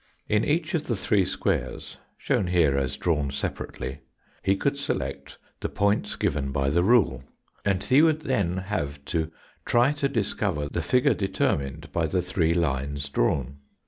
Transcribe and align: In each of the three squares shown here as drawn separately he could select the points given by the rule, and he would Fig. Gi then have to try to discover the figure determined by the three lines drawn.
In 0.27 0.43
each 0.43 0.73
of 0.73 0.87
the 0.87 0.95
three 0.95 1.23
squares 1.25 1.97
shown 2.17 2.47
here 2.47 2.75
as 2.75 2.97
drawn 2.97 3.29
separately 3.29 3.99
he 4.41 4.55
could 4.55 4.75
select 4.75 5.37
the 5.59 5.69
points 5.69 6.15
given 6.15 6.51
by 6.51 6.71
the 6.71 6.83
rule, 6.83 7.23
and 7.63 7.83
he 7.83 8.01
would 8.01 8.21
Fig. 8.23 8.23
Gi 8.23 8.27
then 8.29 8.57
have 8.57 9.05
to 9.05 9.31
try 9.63 9.91
to 9.91 10.09
discover 10.09 10.67
the 10.67 10.81
figure 10.81 11.13
determined 11.13 11.91
by 11.91 12.07
the 12.07 12.23
three 12.23 12.55
lines 12.55 13.09
drawn. 13.09 13.57